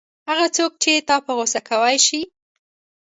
هغه 0.29 0.47
څوک 0.57 0.71
چې 0.83 0.91
تا 1.07 1.15
په 1.25 1.31
غوسه 1.37 1.59
کولای 1.67 1.97
شي. 2.07 2.21